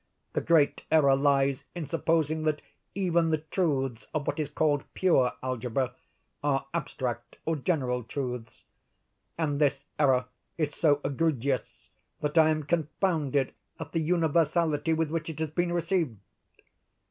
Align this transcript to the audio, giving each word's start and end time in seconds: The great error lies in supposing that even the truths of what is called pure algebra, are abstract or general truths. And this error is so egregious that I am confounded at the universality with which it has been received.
The 0.33 0.41
great 0.41 0.81
error 0.91 1.15
lies 1.15 1.65
in 1.75 1.85
supposing 1.85 2.41
that 2.45 2.63
even 2.95 3.29
the 3.29 3.37
truths 3.37 4.07
of 4.15 4.25
what 4.25 4.39
is 4.39 4.49
called 4.49 4.83
pure 4.95 5.33
algebra, 5.43 5.93
are 6.43 6.65
abstract 6.73 7.37
or 7.45 7.55
general 7.55 8.01
truths. 8.01 8.65
And 9.37 9.61
this 9.61 9.85
error 9.99 10.25
is 10.57 10.73
so 10.73 11.01
egregious 11.05 11.91
that 12.19 12.35
I 12.35 12.49
am 12.49 12.63
confounded 12.63 13.53
at 13.79 13.91
the 13.91 14.01
universality 14.01 14.91
with 14.91 15.11
which 15.11 15.29
it 15.29 15.37
has 15.37 15.51
been 15.51 15.71
received. 15.71 16.17